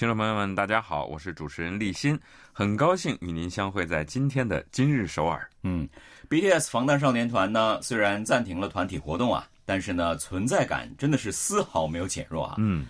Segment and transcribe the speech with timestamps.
[0.00, 2.18] 听众朋友们，大家好，我是主持人立新，
[2.54, 5.46] 很高兴与您相会在今天的今日首尔。
[5.62, 5.86] 嗯
[6.30, 12.54] ，BTS 防弹少年团呢，虽然暂停了团体活动啊，但是呢，存在感真的是丝毫没有减弱啊。
[12.56, 12.86] 嗯，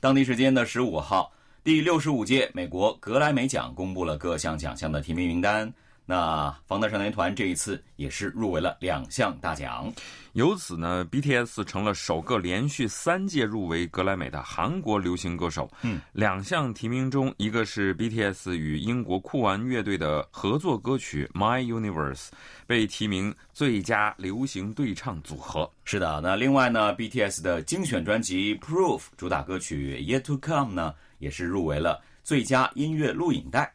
[0.00, 1.30] 当地时间的十五号，
[1.62, 5.70] 第六十五届美国格莱美奖公布了各项奖项的提名名单。
[6.06, 9.90] 那防弹少年团这一次也是入围了两项大奖，
[10.34, 15.70] 由此呢，BTS 成了首个连续三届入围格莱美的韩国流行歌手。
[15.80, 22.26] 嗯，两项提名中，一个是 BTS 与英国酷玩乐队的合作歌曲《My Universe》
[22.66, 25.70] 被提名最佳流行对唱组合。
[25.84, 33.72] 是的，那另外呢，BTS 的精选专辑《Proof》主打歌曲《Yet to Come》呢，也是入围了最佳音乐录影带。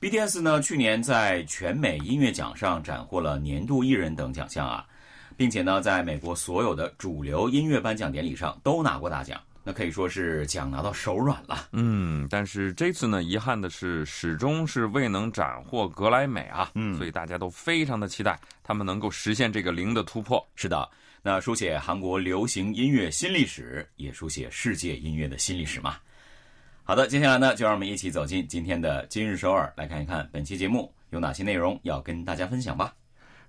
[0.00, 4.86] BTS 呢，去年在全美音乐奖上斩获了年度艺人等奖项啊，
[5.36, 11.66] 并且呢，在美国所有的主流音乐颁奖典礼上都拿过大奖，那可以说是奖拿到手软了。
[11.72, 16.70] 嗯，但是这次呢，遗憾的是始终是未能斩获格莱美啊。
[16.76, 20.40] 嗯，所以大家都非常的期待他们能够实现这个零的突破。
[20.54, 20.88] 是的，
[21.24, 25.96] 那书写韩国流行音乐新历史，也书写世界音乐的新历史嘛。
[26.88, 32.94] 好的，接下来呢，就让我们一起走进今天的今日首尔，来看一看本期节目有哪些内容要跟大家分享吧。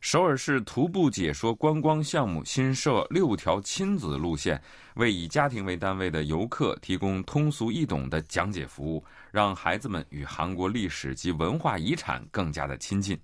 [0.01, 4.61] 首尔市徒步解说观光项目新设六条亲子路线，
[4.95, 9.01] 为以家庭为单位的游客提供通俗易懂的讲解服务，
[9.31, 13.17] 让孩子们与韩国历史及文化遗产更加的亲近。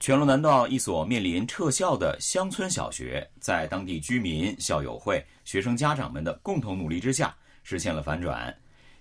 [0.00, 7.32] 全罗南道一所面临撤校的乡村小学，在当地居民、校友会、学生家长们的共同努力之下，
[7.62, 8.52] 实现了反转。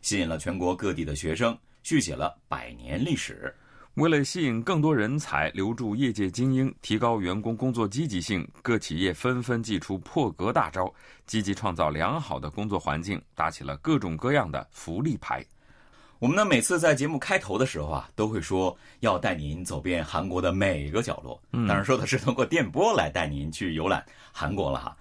[0.04, 3.52] 吸引了全国各地的学生，续写了百年历史。
[3.96, 10.94] 为了吸引更多人才，留住业界精英，提高员工工作积极性，各企业纷纷祭出破格大招，
[11.26, 15.46] 积极创造良好的工作环境，打起了各种各样的福利牌。
[16.20, 21.42] 我们呢，每次在节目开头的时候啊，都会说要带您走遍韩国的每个角落。
[21.52, 24.04] 当然，说的是通过电波来带您去游览
[24.34, 24.98] 韩国了哈。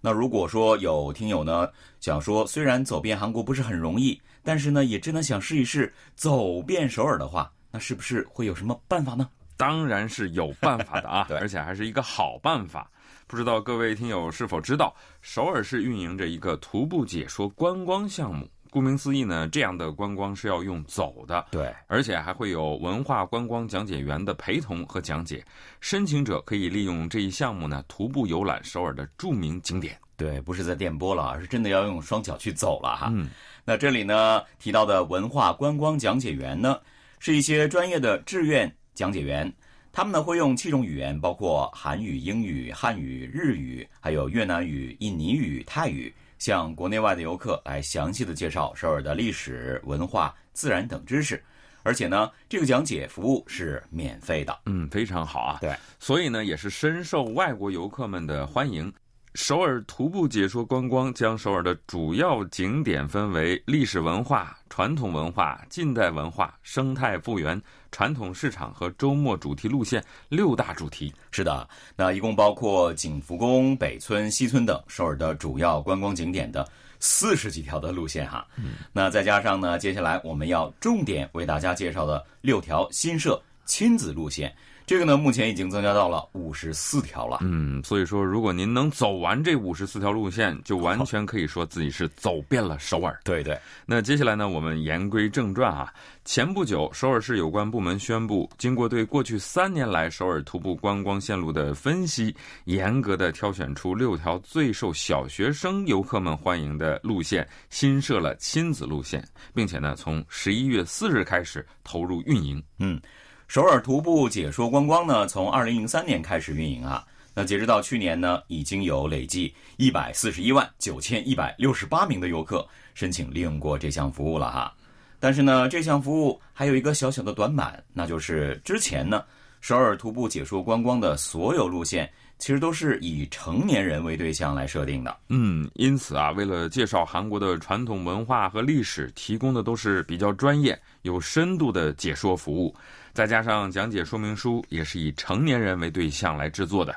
[0.00, 1.68] 那如果说有听友呢
[1.98, 9.28] 想说，虽然走遍韩国不是很容易，但是呢也真的想试一试走遍首尔的话，那是不是会有什么办法呢？
[9.56, 12.90] 当然是有办法的啊， 而且还是一个好办法。
[13.26, 18.48] 不知道各位听友是否知道，首尔市运营着一个徒步解说观光项目。
[18.70, 25.42] 顾名思义呢，这样的观光是要用走的，对，而且还会有文化观光讲解员的陪同和讲解。
[25.80, 29.98] 申请者可以利用这一项目呢，徒步游览首尔的著名景点。
[30.16, 33.10] 对，不是在电波了，而是真的要用双脚去走了哈。
[33.14, 33.30] 嗯，
[33.68, 36.78] 那这里呢提到的文化观光讲解员呢，
[37.18, 39.52] 是一些专业的志愿讲解员，
[39.92, 46.14] 他们呢会用七种语言，包括韩语、英语、汉语、日语，还有越南语、印尼语、泰语。
[46.38, 51.42] 向国内外的游客来详细的介绍首尔的历史文化、自然等知识，
[51.82, 54.54] 而且呢，这个讲解服务是免费的。
[54.66, 55.58] 嗯，非常好啊。
[55.62, 58.92] 对，所以呢，也是深受外国游客们的欢迎。
[59.36, 67.60] 首尔徒步解说观光将首尔的主要景点分为历史文化、传统文化、近代文化、生态复原、
[67.92, 71.12] 传统市场和周末主题路线六大主题。
[71.30, 76.66] 是的，那一共包括景福宫、北村、西村等首尔的主要观光景点的
[76.98, 78.46] 四十几条的路线哈。
[78.56, 84.50] 嗯，那再加上呢，接下来我们要重点为大家介绍的六条新设亲子路线。
[84.86, 87.38] 这个呢，目前已经增加到了五十四条了。
[87.40, 93.18] 嗯，所以说，如果您能走完这五十四条路线，就完全可以说自己是走遍了首尔。
[93.24, 93.58] 对对。
[93.84, 95.92] 那接下来呢，我们言归正传啊。
[96.24, 102.32] 前不久，首尔市有关部门宣布，经过对过去三年来首尔徒步观光线路的分析，
[102.66, 112.62] 严格的挑选出六条最受小学生游客们欢迎的路线，新设了亲子路线，并且呢，从十一月四日开始投入运营。
[112.78, 113.00] 嗯。
[113.48, 117.06] 首尔徒步解说观光呢，从二零零三年开始运营啊。
[117.32, 124.74] 那截止到去年呢，已经有累计一百四十一万九千一百六十八名的游客申请利用过这项服务了哈。
[125.20, 129.22] 但是呢，这项服务还有一个小小的短板，那就是之前呢，
[129.60, 135.16] 首尔徒步解说观光的所有路线其实都是以成年人为对象来设定的。
[135.28, 142.74] 嗯，因此啊，为了介绍韩国的传统文化和历史，提供的都是比较专业、有深度的解说服务，
[143.12, 146.94] 再加上讲解说明书也是以成年人为对象来制作的。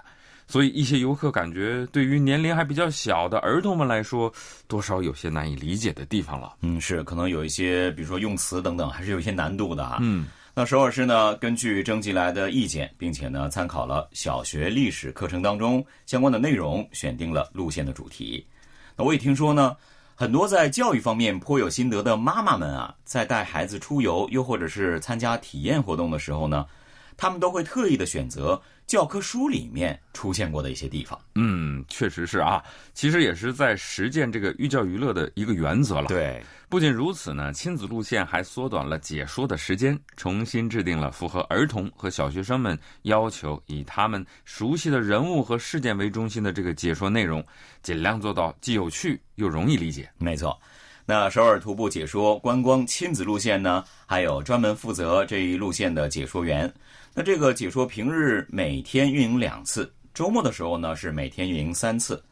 [0.51, 4.33] 所以，一些游客感觉对于年龄还比较小的儿童们来说，
[4.67, 6.55] 多少有些难以理解的地方了。
[6.61, 9.99] 嗯，是，可能有一些，比如说用词等等，还是有一些难度的啊。
[10.01, 10.25] 嗯，
[10.59, 18.45] 那首尔市呢，根据征集来的意见，并且呢，参考了小学历史课程当中相关的内容，选定了路线的主题。
[18.97, 19.73] 那我也听说呢，
[20.15, 26.65] 很多在教育方面颇有心得的妈妈们啊，在带孩子出游，又或者是参加体验活动的时候呢，
[27.19, 28.59] 他们都会特意的选择。
[28.87, 32.59] 教科书里面出现过的一些地方，嗯，确实是啊，
[32.95, 36.07] 其实也是在实践这个寓教于乐的一个原则了。
[36.07, 47.45] 对，不仅如此呢，亲子路线还缩短了解说的时间，重新制定了符合儿童和小学生们要求，以他们熟悉的人物和事件为中心的这个解说内容，
[47.83, 50.09] 尽量做到既有趣又容易理解。
[50.17, 50.59] 没错，
[51.05, 56.73] 那首尔徒步解说观光亲子路线呢，还有专门负责这一路线的解说员。
[57.19, 62.23] 那这个解说平日每天运营两次，周末的时候呢是每天运营三次。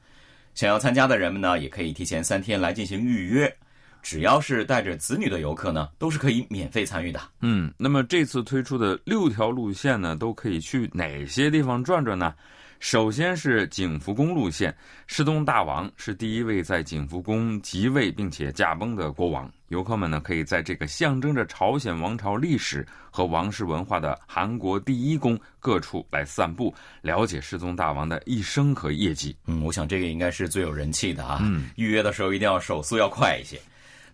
[0.56, 3.54] 想要参加的人们呢，也可以提前三天来进行预约。
[4.02, 7.20] 只要是带着子女的游客呢，都是可以免费参与的。
[7.42, 12.34] 嗯，那么这次推出的六条路线呢，都可以去哪些地方转转呢？
[12.80, 14.76] 首先是景福宫路线，
[15.08, 19.52] 世宗大王是第一位在景福宫即位并且驾崩的国王。
[19.70, 29.36] 游客们呢，可以在这个象征着朝鲜王朝历史和王室文化的韩国第一宫各处来散步，了解世宗大王的一生和业绩。
[29.46, 31.40] 嗯，我想这个应该是最有人气的啊。
[31.42, 33.60] 嗯，预约的时候一定要手速要快一些。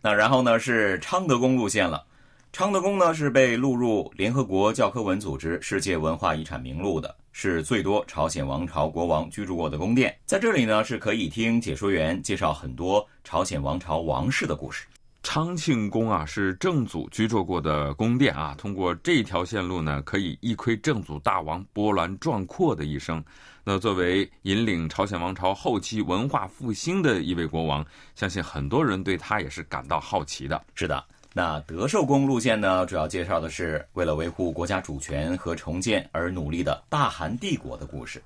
[0.02, 2.04] 那然后呢是昌德宫路线了。
[2.52, 7.16] 昌德宫呢是被录入联合国教科文组织世界文化遗产名录的。
[7.34, 14.86] 是最多朝鲜王朝国王居住过的宫殿，在这里呢是可以听解说员介绍很多朝鲜王朝王室的故事。
[15.24, 23.24] 昌庆宫啊是正祖居住过的宫殿啊，通过这条线路呢，可以一窥正祖大王波澜壮阔的一生。
[23.64, 30.62] 那作为引领朝鲜王朝后期文化复兴的一位国王，相信很多人对他也是感到好奇的。
[30.76, 31.04] 是的。
[31.36, 38.22] 那德寿宫路线呢，主要介绍的是为了维护国家主权和重建而努力的大韩帝国的故事。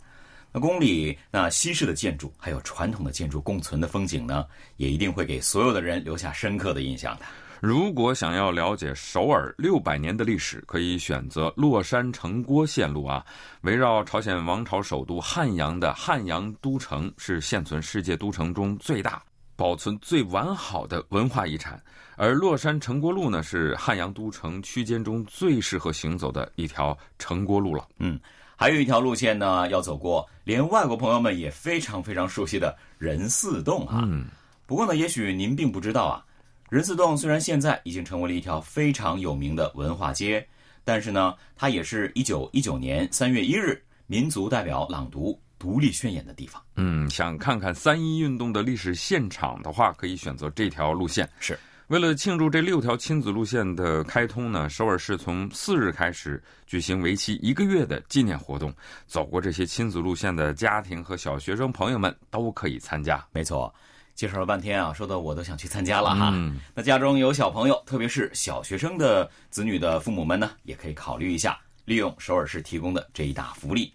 [0.51, 4.45] 那宫里那西式的建筑还有传统的建筑共存的风景呢，
[4.75, 7.25] 也一定会给所有的人留下深刻的印象的。
[7.61, 13.25] 如果想要了解首尔六百年的历史，可以选择洛山城郭线路啊。
[13.61, 19.23] 围绕朝鲜王朝首都汉阳的汉阳都城是现存世界都城中最大。
[19.55, 21.81] 保存最完好的文化遗产，
[22.17, 27.87] 而洛山城郭路呢，是汉阳都城区间中最适合行走的一条城郭路了。
[27.99, 28.19] 嗯，
[28.55, 34.01] 还有一条路线呢，要走过连外国朋友们也非常非常熟悉的仁寺洞啊。
[34.03, 34.25] 嗯，
[34.65, 36.25] 不过呢，也许您并不知道啊，
[36.69, 40.43] 仁寺洞虽然现在已经成为了一条非常有名的文化街，
[40.83, 45.39] 但是呢，它也是一九一九年三月一日民族代表朗读。
[45.59, 51.27] 独立宣言的地方，嗯，想看看三一运动的历史现场的话，可以选择这条路线。
[51.39, 58.73] 是为了庆祝这六条亲子路线的开通呢，首尔市从四日开始举行为期一个月的纪念活动。
[59.05, 63.25] 走过这些亲子路线的家庭和小学生朋友们都可以参加。
[63.31, 63.73] 没错，
[64.15, 66.29] 介绍了半天啊，说的我都想去参加了哈。
[66.33, 73.93] 嗯，那家中有小朋友，特别是小学生的子女的父母们呢，也可以考虑一下，利用首尔市提供的这一大福利。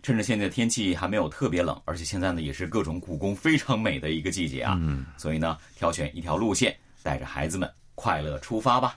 [0.00, 8.96] 趁着现在天气还没有特别冷，而且现在呢也是各种故宫非常美的一个季节啊，嗯，所以呢挑选一条路线，带着孩子们快乐出发吧。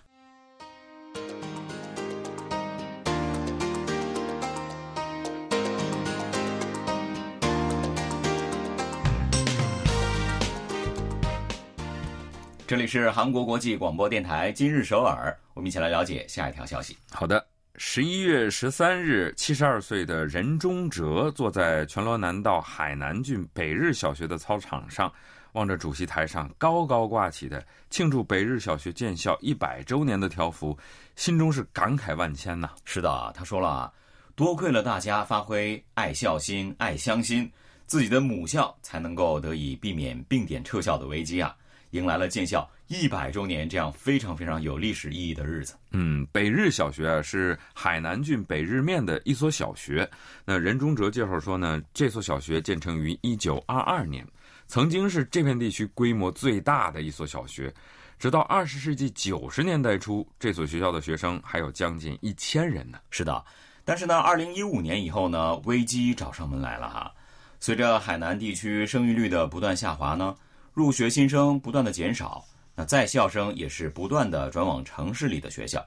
[12.68, 16.98] 这里是韩国国际广播电台今日首尔，我们一起来了解下一条消息。
[17.12, 17.46] 好的。
[17.78, 25.12] 十一月十三日，七十二岁的任忠哲坐在全罗南道海南郡北日小学的操场上，
[25.56, 30.78] 望着主席台上高高挂起的庆祝北日小学建校一百周年的条幅，
[31.16, 32.70] 心中是感慨万千呐。
[32.84, 33.92] 是的，他说了，
[34.36, 37.50] 多亏了大家发挥爱校心、爱乡心，
[37.86, 41.56] 自己的母校才能够得以避免并点撤校的危机啊，
[41.92, 42.70] 迎来了建校。
[42.88, 45.74] 一百周年这样非常非常有历史意义的日子。
[45.90, 50.08] 嗯，北日小学啊是海南郡北日面的一所小学。
[50.46, 54.24] 那任忠哲介绍说呢，这所小学建成于一九二二年，
[54.68, 57.74] 曾经是这片地区规模最大的一所小学。
[58.18, 62.98] 直到二十世纪九十年代初，这所学校的学生还有将近一千人呢。
[63.10, 63.44] 是的，
[63.84, 67.12] 但是呢，二零一五年以后呢，危机找上门来了哈。
[67.60, 70.34] 随着海南地区生育率的不断下滑呢，
[70.74, 72.44] 入学新生不断的减少，
[72.74, 75.86] 那在校生也是不断的转往城市里的学校。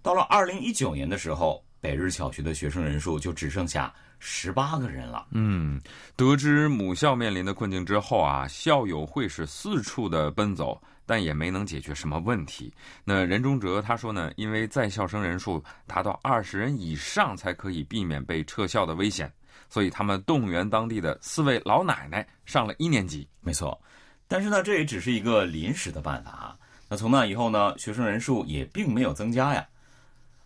[0.00, 5.26] 到了二零一九年的时候，北日小学的学生人数就只剩下十八个人了。
[5.30, 5.80] 嗯，
[6.16, 12.72] 得知母校面临的困境之后啊，校友会是四处的奔走，但也没能解决什么问题。
[13.04, 19.32] 那任中哲他说呢，因为在校生人数达到二十人以上才可以避免被撤校的危险，
[19.68, 23.28] 所以他们动员当地的四位老奶奶上了一年级。
[23.40, 23.80] 没错，
[24.26, 26.56] 但是呢，这也只是一个临时的办法啊。
[26.88, 29.64] 那从那以后呢，学生人数也并没有增加呀。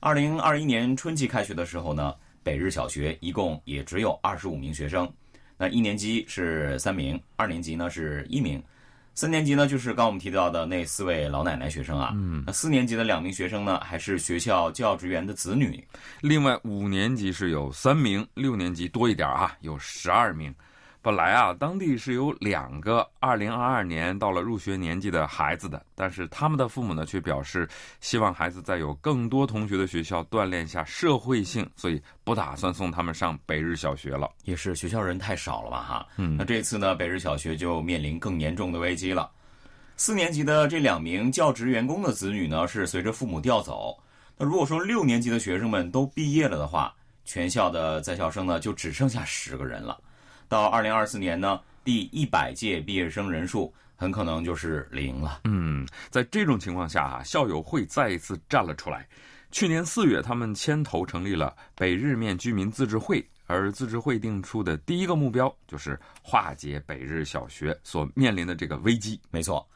[0.04, 5.09] 二零二一年春季开学的时候呢，北日小学一共也只有二十五名学生。
[5.56, 8.61] 那一年级是三名，二年级呢是一名，
[9.14, 12.11] 三年级呢就是刚我们提到的那四位老奶奶学生啊。
[12.14, 15.80] 嗯，那四年级的两名学生呢，还是学校教职员的子女。
[16.21, 20.52] 另外五年级是有三名，六年级多一点啊，有十二名。
[21.04, 27.68] 本来啊，当地是有两个2022年到了入学年纪的孩子的，但是他们的父母呢却表示
[28.00, 34.30] 希望孩子在有更多同学的学校锻炼一下社会性，所以不打算送他们上北日小学了。
[34.44, 35.82] 也是学校人太少了吧？
[35.82, 39.28] 哈，嗯那这次呢，北日小学就面临更严重的危机了。
[39.97, 43.99] 四年级的这两名教职员工的子女呢，是随着父母调走。
[44.38, 46.94] 那如果说六年级的学生们都毕业了的话，
[47.25, 49.99] 全校的在校生呢就只剩下十个人了。
[50.52, 55.40] 到二零二四年呢，第一百届毕业生人数很可能就是零了。
[55.44, 59.09] 嗯，在这种情况下啊，校友会再一次站了出来。
[59.50, 69.18] 去年四月，他们牵头成立了北日面居民自治会，而自治会定出的第一个目标就是化解北日小学所面临的这个危机。
[69.30, 69.66] 没错，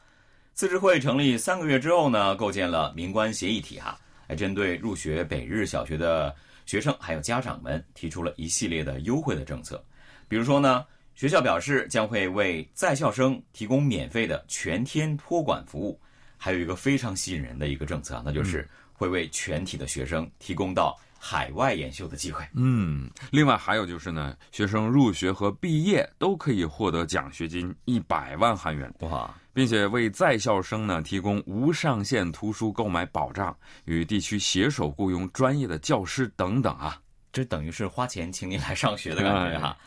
[0.53, 6.35] 自治会成立三个月之后呢，构建了民官协议体哈，来针对入学北日小学的
[6.67, 9.83] 学生还有家长们提出了一系列的优惠的政策。
[10.27, 15.99] 比如说呢，学校表示将会为在校生提供免费的全天托管服务，
[16.37, 22.47] 还有一个非常吸引人的一个政策，那就是会为全体的学生提供到海外研修的机会。
[22.53, 37.01] 嗯，另外还有就是呢，学生入学和毕业都可以获得奖学金一百万韩元，哇，并且为在校生呢提供无上限图书购买保障，与地区携手雇佣专业的教师等等啊。
[37.31, 39.77] 这等于是花钱请你来上学的感觉哈。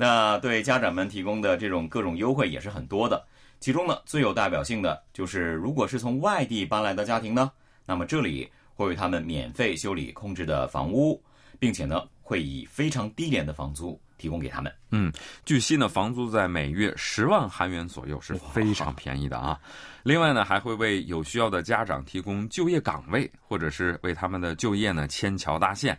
[0.00, 3.22] 那对家长们提供的这种各种优惠也是很多的，
[3.60, 7.52] 其中呢最有代表性的就是，如果是从外地搬来的家庭呢，
[7.84, 11.22] 那么这里会为他们免费修理空置的房屋，
[11.58, 14.72] 并且呢会以非常低廉的房租提供给他们。
[14.90, 15.12] 嗯，
[15.44, 19.60] 据悉呢，房租在每月十万韩元左右是非常便宜的啊。
[20.02, 25.98] 另外呢，还会为有需要的家长提供就业岗位，或者是为他们的就业呢牵桥搭线。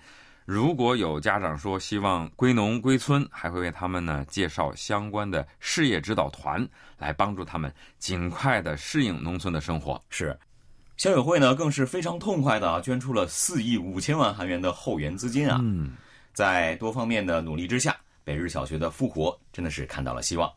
[0.51, 6.67] 如果有家长说希望归农归村，还会为他们呢介绍相关的事业指导团，
[6.97, 9.97] 来帮助他们尽快的适应农村的生活。
[10.09, 10.37] 是，
[10.97, 15.57] 校友会呢更是非常痛快的啊，捐出了四亿五千万韩元的后援资金啊。
[15.61, 15.93] 嗯，
[16.33, 20.51] 在多方面的努力之下，北日小学的复活真的是看到了希望。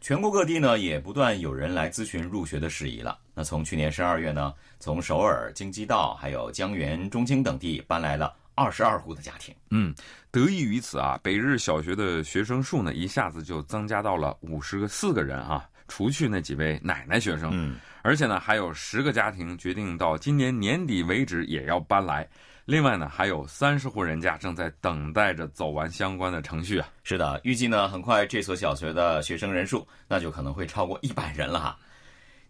[0.00, 3.18] 全国各地呢也不断有人来咨询入学的事宜了。
[3.34, 9.54] 那从去年十二月呢，从首尔、京畿道还有江原、中青等地搬来了二十二户的家庭。
[9.70, 9.94] 嗯，
[10.30, 17.48] 得益于此啊，北日小学的学生数呢一下子就增加到了五十个四个人啊，除去那几位奶奶学生。
[17.54, 22.28] 嗯，而且呢，还有十个家庭决定到今年年底为止也要搬来。
[22.66, 26.86] 另外呢，还有三十户人家正在等待着走完相关的程序啊。
[27.02, 31.78] 是的，预计呢，很快这所小学的学生人数那就可能会超过一百人了哈。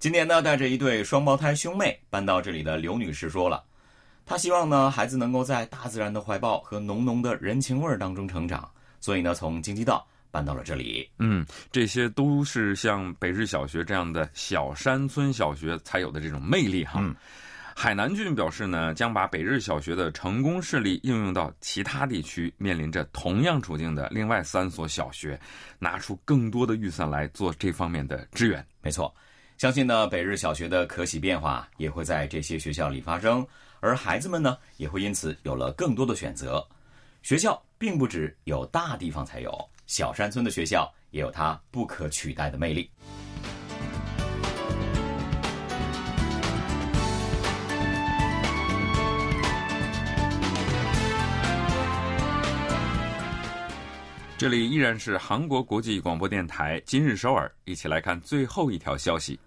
[0.01, 3.63] 今年呢，带着一对双胞胎兄妹搬到这里的刘女士说了，
[4.31, 8.71] 她希望呢，孩子能够在大自然的怀抱和浓浓的人情味儿当中成长，
[9.01, 11.11] 所以呢，从京畿道搬到了这里。
[11.19, 17.01] 嗯，这些都是像北日小学这样的小山村小学才有的这种魅力哈。
[17.03, 17.13] 嗯
[17.75, 25.41] 海南郡表示呢，将把北日小学的成功事例应用到其他地区面临着同样处境的另外三所小学，
[25.81, 28.65] 拿出更多的预算来做这方面的支援。
[28.81, 29.13] 没错，
[29.59, 33.45] 相信呢，北日小学的可喜变化也会在这些学校里发生，
[33.81, 36.67] 而孩子们呢，也会因此有了更多的选择。
[37.23, 42.91] 学校并不只有大地方才有，小山村的学校也有它不可取代的魅力。
[54.37, 59.39] 这里依然是韩国国际广播电台今日首尔，一起来看最后一条消息。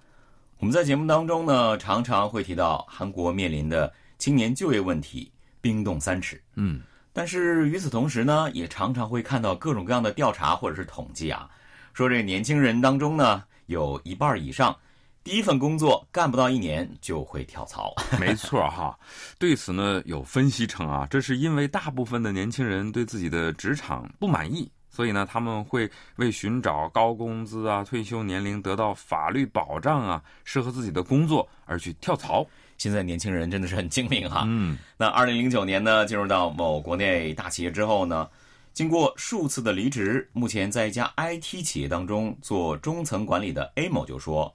[0.60, 6.42] 我们在节目当中呢，常常会提到韩国面临的青年就业问题冰冻三尺。
[6.56, 11.50] 嗯，但是与此同时呢，也常常会看到各种各样的调查或者是统计啊，
[11.94, 14.76] 说这年轻人当中呢，有一半以上
[15.24, 17.94] 第一份工作干不到一年就会跳槽。
[18.20, 18.98] 没错哈，
[19.40, 32.46] 对此呢，有分析称啊，这是因为大部分的年轻人对自己的职场不满意，所以呢，他们会为寻找高工资啊、退休年龄得到法律保障啊、适合自己的工作而去跳槽。
[32.84, 34.44] 现在年轻人真的是很精明哈。
[34.46, 38.28] 嗯，那二零零九年呢，进入到某国内大企业之后呢，
[38.74, 44.54] 经过数次的离职，目前在一家 IT 企业当中做中层管理的 A 某就说，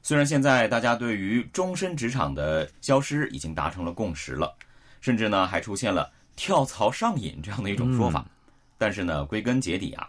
[0.00, 4.54] 虽然现在大家对于终身职场的消失已经达成了共识了，
[5.00, 8.24] 甚至呢还出现了跳槽上瘾这样的一种说法，
[8.78, 10.08] 但是呢，归根结底啊，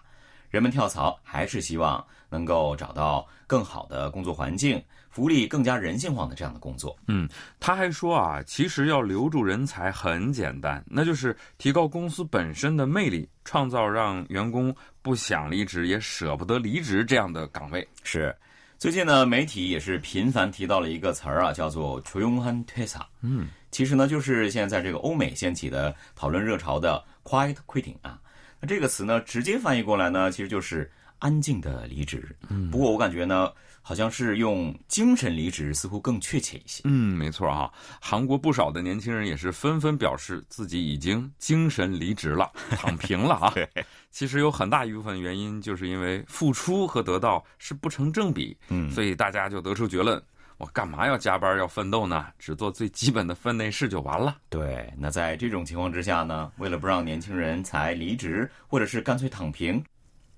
[0.49, 4.83] 人们跳槽还是希望能够找到更好的工作环境。
[5.09, 7.27] 福利更加人性化的这样的工作，嗯，
[7.59, 17.87] 他还说啊，其实要留住人才很简单，那就是提高公司本身的魅力，创造让员工不想离职也舍不得离职这样的岗位。
[18.03, 18.35] 是，
[18.77, 28.19] 最近呢，媒体也是频繁提到了一个词儿啊，叫做 t r u h a n t e s a 嗯，其实呢，就是现在在这个欧美掀起的讨论热潮的 quiet quitting 啊。
[28.59, 32.35] 那这个词呢，直接翻译过来呢，其实就是安静的离职。
[32.49, 33.51] 嗯，不过我感觉呢。
[33.87, 36.81] 好像是用精神离职，似乎更确切一些。
[36.83, 37.71] 嗯，没错啊。
[38.01, 43.53] 韩国不少的年轻人也是纷纷表示自己已经精神离职了，躺平了啊。
[44.11, 48.57] 其实有很大一部分原因，就是因为付出和得到是不成正比。
[48.67, 50.21] 嗯，所以大家就得出结论：
[50.57, 52.27] 我干嘛要加班要奋斗呢？
[52.39, 54.37] 只做最基本的分内事就完了。
[54.49, 54.91] 对。
[54.97, 59.83] 那在这种情况之下呢，为了不让年轻人才离职，或者是干脆躺平，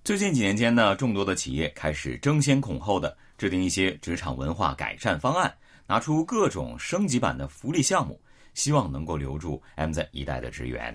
[0.04, 3.18] 最近几年间呢，众多的企业开始争先恐后的。
[3.38, 5.50] 制定一些职场文化改善方案，
[5.88, 8.20] 拿出各种升级版的福利项目，
[8.54, 10.94] 希望能够留住 M Z 一代的职员。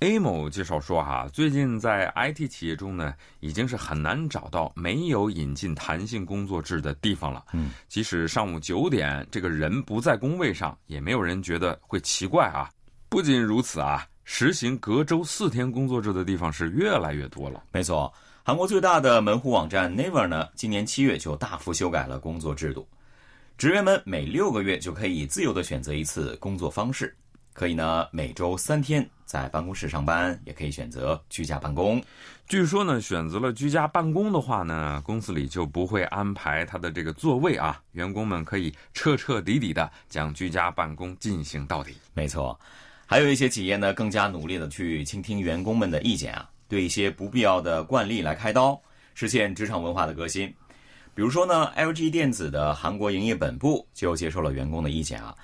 [0.00, 7.46] A 某介绍说，哈，最近在 IT 企业中呢，已经是很难找到没有引进弹性工作制的地方了。
[7.54, 12.68] 嗯，即使上午九点这个人不在工位上，也没有人觉得会奇怪啊。
[13.08, 17.64] 不仅如此啊，实行隔周四天工作制的地方是越来越多了。
[17.72, 18.12] 没错。
[18.44, 22.86] 韩国最大的门户网站 Naver 呢，今年七月就大幅修改了工作制度，
[23.56, 27.16] 职员们每六个月就可以自由的选择一次工作方式，
[27.56, 32.02] 可以呢每周三天在办公室上班，也可以选择居家办公。
[32.46, 41.96] 据说呢，选择了居家办公的话呢，公司里就不会安排他的这个座位啊，员工们可以彻彻底底的将居家办公进行到底。
[42.12, 42.60] 没错，
[43.06, 46.46] 还有一些企业呢，更加努力的去倾听员工们的意见啊。
[46.68, 48.78] 对一些不必要的惯例来开刀，
[49.14, 50.54] 实现职场文化的革新。
[51.14, 55.34] 比如说呢，LG 电子的韩国营业本部就接受了员工的意见啊，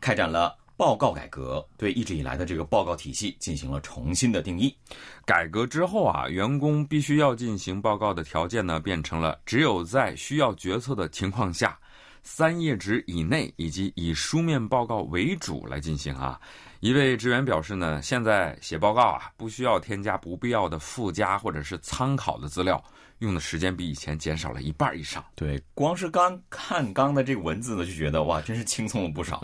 [0.00, 4.72] 开展了报告改革，对一直以来的这个报告体系进行了重新的定义。
[5.26, 11.76] 改革之后啊，员工必须要进行报告的条件呢，变成了只有在需要决策的情况下，
[12.22, 16.40] 三页纸以内以及以书面报告为主来进行啊。
[16.78, 22.80] 一位职员表示呢，现在写报告啊，不需要添加不必要的附加或者是参考的资料，
[23.18, 25.24] 用的时间比以前减少了一半以上。
[25.34, 29.42] 对，光是刚看刚的这个文字呢，就觉得哇，真是轻松了不少。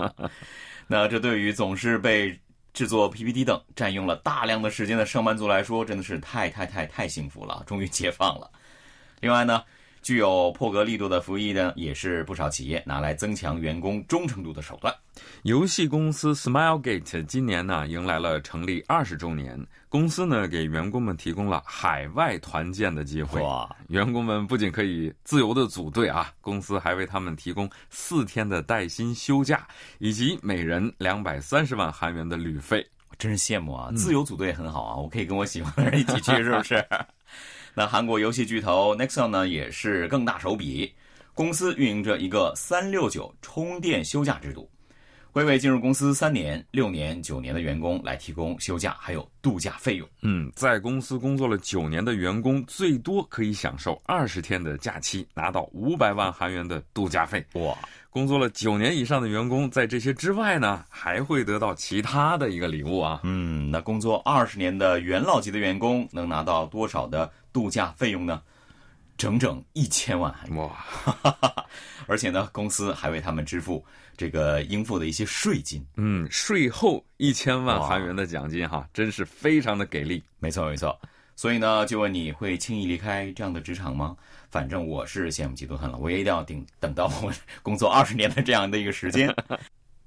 [0.86, 2.38] 那这对于总是被
[2.72, 8.50] 制作 PPT 等占用了大量的时间的上班族来说，真的是太太太太幸福了，终于解放了。
[9.20, 9.62] 另外呢。
[10.04, 14.94] 具有破格力度的服役呢，也是不少企业拿来增强员工忠诚度的手段。
[15.44, 23.40] 游戏公司 SmileGate 今年呢迎来了成立二十周年，公司呢给员工们提供了海外团建的机会。
[23.40, 23.74] 哇！
[23.88, 29.66] 员工们不仅可以自由的组队啊，公司还为他们提供四天的带薪休假，
[30.00, 32.86] 以及每人两百三十万韩元的旅费。
[33.16, 33.90] 真是羡慕啊！
[33.96, 36.84] 自由组队很好啊，我可以跟我喜欢的人一起去，是不是？
[37.76, 40.94] 那韩国游戏巨头 Nexon 呢，也是更大手笔，
[41.34, 44.70] 公司运营着一个三六九充电休假制度，
[45.34, 50.08] 会为进入公司三年、六年、九年的员工来提供休假还有度假费用。
[50.22, 57.44] 嗯，在公司工作了九年的员工，最多可以享受二十天的假期，拿到五百万韩元的度假费。
[57.60, 57.76] 哇！
[58.10, 63.18] 工作了九年以上的员工，在这些之外呢，还会得到其他的一个礼物啊。
[63.24, 68.40] 嗯，那工作二十年的元老级的员工能拿到多少的度假费用呢？
[69.16, 70.84] 整整一千万韩元哇！
[72.06, 73.84] 而且呢，公司还为他们支付
[74.16, 75.84] 这个应付的一些税金。
[75.96, 80.22] 嗯，税后一千万韩元的奖金哈，真是非常的给力。
[80.38, 80.98] 没错，没错。
[81.36, 84.16] 所以呢，就问你会轻易离开这样的职场吗？
[84.50, 89.34] 反正我是羡慕嫉妒恨了，我也一定要顶等到我工作二十年的这样的一个时间。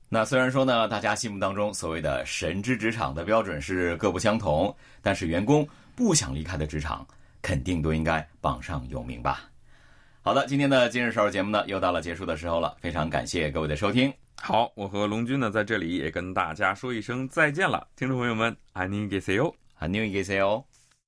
[0.08, 7.06] 那虽然说呢，大家心目当中所谓的“神之职场”的标准是各不相同，但是员工不想离开的职场，
[7.48, 9.50] 肯定都应该榜上有名吧。
[10.22, 14.14] 好的，今天的今日少儿节目呢，又到了结束的时候了，非常感谢各位的收听。
[14.36, 20.62] 好，我和龙军呢，在这里也跟大家说一声再见了，听众朋友们，安妮给 C O，安妮给 C O。